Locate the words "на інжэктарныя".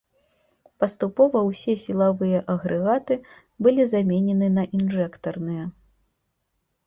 4.57-5.63